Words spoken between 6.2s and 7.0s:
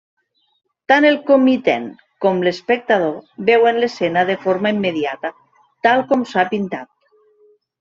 s'ha pintat.